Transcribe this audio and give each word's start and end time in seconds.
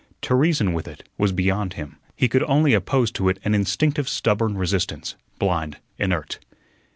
To 0.23 0.33
reason 0.33 0.73
with 0.73 0.87
it 0.87 1.07
was 1.19 1.31
beyond 1.31 1.73
him. 1.73 1.97
He 2.15 2.27
could 2.27 2.41
only 2.45 2.73
oppose 2.73 3.11
to 3.11 3.29
it 3.29 3.37
an 3.43 3.53
instinctive 3.53 4.09
stubborn 4.09 4.57
resistance, 4.57 5.15
blind, 5.37 5.77
inert. 5.99 6.39